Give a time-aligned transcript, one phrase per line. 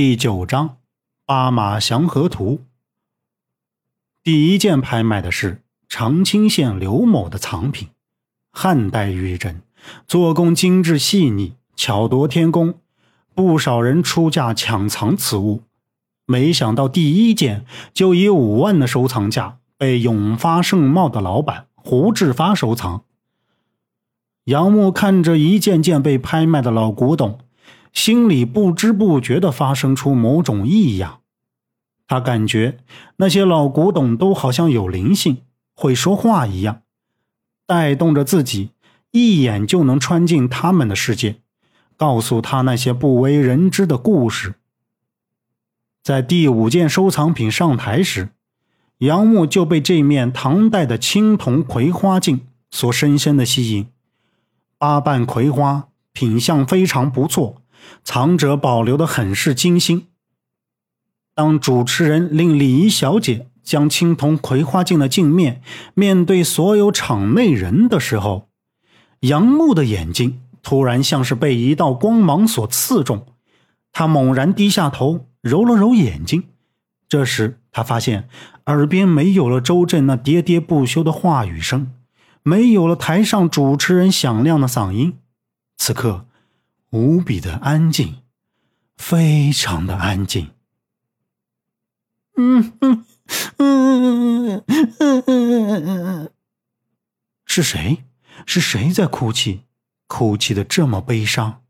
[0.00, 0.68] 第九章
[1.26, 2.54] 《八马祥和图》。
[4.22, 7.88] 第一件拍卖的是长清县刘某的藏品，
[8.52, 9.60] 汉代玉珍，
[10.06, 12.74] 做工精致细腻，巧夺天工，
[13.34, 15.64] 不少人出价抢藏此物。
[16.26, 23.02] 没想到第一件就以五万的收藏价被永发盛茂的老板胡志发收藏。
[24.44, 27.40] 杨木看着一件件被拍卖的老古董。
[27.98, 31.18] 心里不知不觉地发生出某种异样，
[32.06, 32.78] 他感觉
[33.16, 35.38] 那些老古董都好像有灵性，
[35.74, 36.82] 会说话一样，
[37.66, 38.70] 带动着自己，
[39.10, 41.40] 一眼就能穿进他们的世界，
[41.96, 44.54] 告诉他那些不为人知的故事。
[46.04, 48.28] 在第五件收藏品上台时，
[48.98, 53.88] 杨木就被这面唐代的青铜葵花镜所深深的吸引，
[54.78, 57.60] 八瓣葵花，品相非常不错。
[58.04, 60.06] 藏者保留的很是精心。
[61.34, 65.62] 当主持人令礼仪小姐将青铜葵花镜的镜面
[65.94, 68.48] 面对所有场内人的时候，
[69.20, 73.26] 杨木的眼睛突然像是被一道光芒所刺中，
[73.92, 76.44] 他猛然低下头，揉了揉眼睛。
[77.08, 78.28] 这时，他发现
[78.66, 81.92] 耳边没有了周震那喋喋不休的话语声，
[82.42, 85.18] 没有了台上主持人响亮的嗓音。
[85.76, 86.24] 此刻。
[86.90, 88.22] 无比的安静，
[88.96, 90.50] 非常的安静。
[92.36, 93.04] 嗯嗯
[93.56, 96.30] 嗯嗯嗯
[97.44, 98.04] 是谁？
[98.46, 99.64] 是谁在哭泣？
[100.06, 101.62] 哭泣的这么悲伤？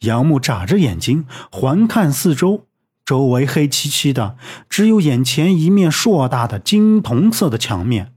[0.00, 2.66] 杨木眨着眼睛环看四周，
[3.04, 4.36] 周围黑漆漆的，
[4.68, 8.14] 只有眼前一面硕大的金铜色的墙面。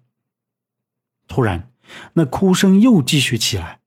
[1.28, 1.72] 突然，
[2.14, 3.81] 那哭声又继续起来。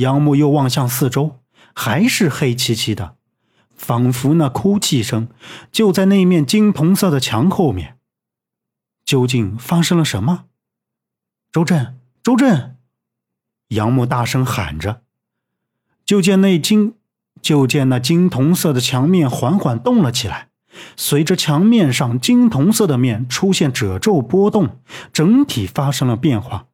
[0.00, 1.40] 杨木又望向四周，
[1.74, 3.16] 还是黑漆漆的，
[3.74, 5.28] 仿佛那哭泣声
[5.70, 7.98] 就在那面金铜色的墙后面。
[9.04, 10.44] 究竟发生了什么？
[11.52, 12.76] 周震，周震！
[13.68, 15.02] 杨木大声喊着。
[16.06, 16.94] 就见那金，
[17.42, 20.48] 就见那金铜色的墙面缓缓动了起来，
[20.96, 24.78] 随着墙面上金铜色的面出现褶皱波动，
[25.12, 26.68] 整体发生了变化。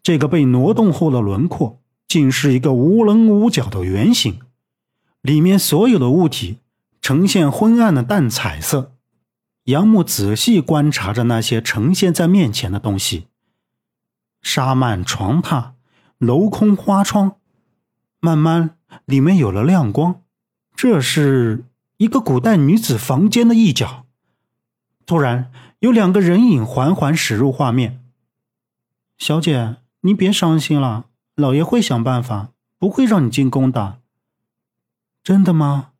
[0.00, 1.81] 这个被挪动后的轮廓。
[2.12, 4.38] 竟是一个无棱无角的圆形，
[5.22, 6.58] 里面所有的物体
[7.00, 8.92] 呈现昏暗的淡彩色。
[9.64, 13.28] 杨木仔细观察着那些呈现在面前的东西：
[14.42, 15.70] 纱幔、床榻、
[16.18, 17.36] 镂空花窗。
[18.20, 20.20] 慢慢，里面有了亮光。
[20.76, 21.64] 这是
[21.96, 24.04] 一个古代女子房间的一角。
[25.06, 28.04] 突然，有两个人影缓缓驶入画面。
[29.16, 31.06] 小姐，你别伤心了。
[31.34, 34.00] 老爷会想办法，不会让你进宫的。
[35.24, 35.90] 真的吗？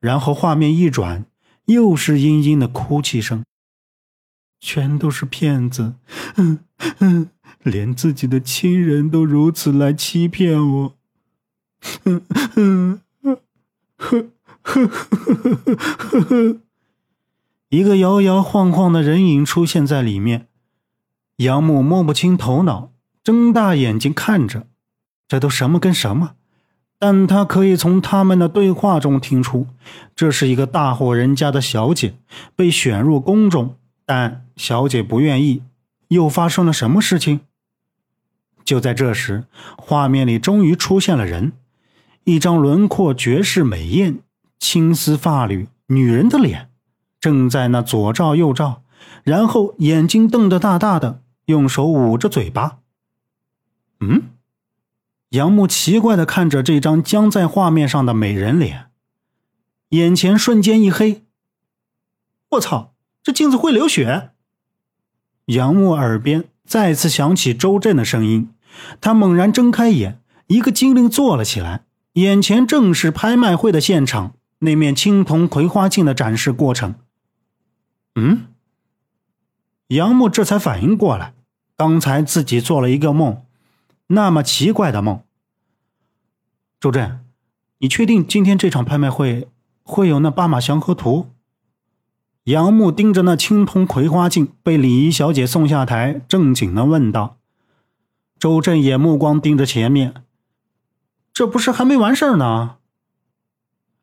[0.00, 1.26] 然后画面一转，
[1.66, 3.44] 又是嘤嘤的哭泣声。
[4.58, 5.94] 全都是骗子，
[6.36, 6.60] 嗯
[6.98, 7.30] 嗯，
[7.62, 10.94] 连自己的亲人都如此来欺骗我。
[12.04, 12.26] 嗯
[12.56, 13.38] 嗯嗯，
[13.96, 14.30] 呵
[14.62, 16.60] 呵呵呵呵呵。
[17.70, 20.48] 一个摇摇晃晃的人影出现在里面，
[21.36, 22.92] 杨母摸不清头脑。
[23.22, 24.66] 睁大眼睛看着，
[25.28, 26.32] 这都什么跟什么？
[26.98, 29.66] 但他可以从他们的对话中听出，
[30.14, 32.14] 这是一个大户人家的小姐
[32.54, 35.62] 被选入宫中，但小姐不愿意。
[36.08, 37.40] 又发生了什么事情？
[38.64, 39.44] 就在这时，
[39.78, 41.52] 画面里终于出现了人，
[42.24, 44.18] 一张轮廓绝世美艳、
[44.58, 46.68] 青丝发缕女人的脸，
[47.20, 48.82] 正在那左照右照，
[49.22, 52.78] 然后眼睛瞪得大大的，用手捂着嘴巴。
[54.00, 54.30] 嗯，
[55.30, 58.90] 杨木奇怪的看着这张僵在画面上的美人脸，
[59.90, 61.24] 眼前瞬间一黑。
[62.50, 64.30] 我操，这镜子会流血！
[65.46, 68.50] 杨木耳边再次响起周震的声音，
[69.00, 71.84] 他猛然睁开眼，一个精灵坐了起来，
[72.14, 76.94] 眼前正是拍卖会的现场，那面青铜葵花镜的展示过程。
[78.14, 78.46] 嗯，
[79.88, 81.34] 杨木这才反应过来，
[81.76, 83.44] 刚才自己做了一个梦。
[84.12, 85.22] 那么奇怪的梦，
[86.80, 87.24] 周震，
[87.78, 89.48] 你确定今天这场拍卖会
[89.84, 91.30] 会有那八马祥和图？
[92.44, 97.38] 杨木盯着那青铜葵花镜，被礼仪小姐送下台，正经的问道。
[98.36, 100.24] 周震也目光盯着前面，
[101.32, 102.78] 这不是还没完事儿呢？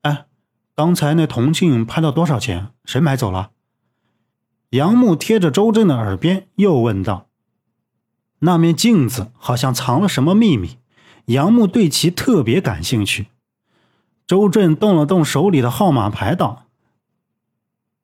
[0.03, 0.27] 哎，
[0.73, 2.69] 刚才那铜镜拍到多少钱？
[2.85, 3.51] 谁买走了？
[4.69, 7.26] 杨木贴着周震的耳边又问道。
[8.39, 10.77] 那面镜子好像藏了什么秘密，
[11.25, 13.27] 杨木对其特别感兴趣。
[14.25, 16.65] 周震动了动手里的号码牌，道：“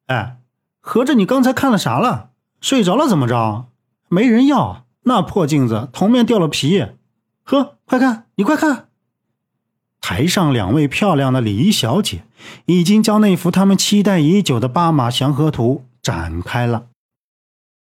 [0.07, 0.37] 哎，
[0.79, 2.31] 合着你刚才看了啥了？
[2.61, 3.67] 睡着了怎么着？
[4.07, 6.85] 没人要那破镜子，铜面掉了皮。
[7.43, 8.87] 呵，快看，你快看！
[9.99, 12.23] 台上两位漂亮的礼仪小姐
[12.65, 16.87] 已经将那幅他们期待已久的八马祥和图展开了。”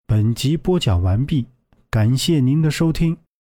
[0.07, 1.47] 本集播讲完毕，
[1.91, 3.21] 感谢您的收听。